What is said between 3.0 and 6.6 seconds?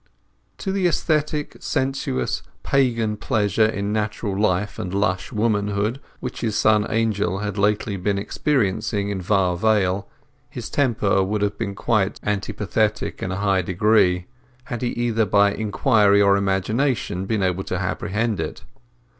pleasure in natural life and lush womanhood which his